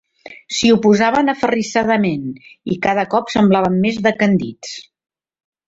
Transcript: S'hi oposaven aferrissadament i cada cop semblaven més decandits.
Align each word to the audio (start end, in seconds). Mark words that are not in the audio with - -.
S'hi 0.59 0.69
oposaven 0.75 1.29
aferrissadament 1.33 2.25
i 2.77 2.79
cada 2.87 3.05
cop 3.13 3.31
semblaven 3.37 3.79
més 3.87 4.03
decandits. 4.11 4.77